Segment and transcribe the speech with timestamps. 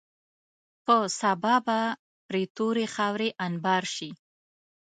[0.85, 1.79] په سبا به
[2.27, 4.09] پرې تورې خاورې انبار شي.